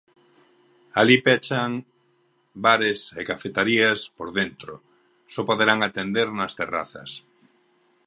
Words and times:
Alí 1.01 1.17
pechan 1.25 1.71
bares 2.65 2.99
e 3.19 3.21
cafeterías 3.29 3.99
por 4.17 4.29
dentro: 4.39 4.73
só 5.33 5.41
poderán 5.49 5.79
atender 5.81 6.27
nas 6.37 6.53
terrazas. 6.59 7.11